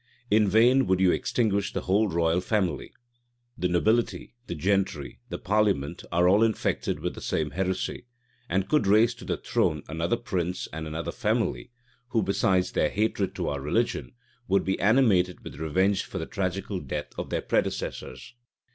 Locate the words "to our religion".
13.35-14.15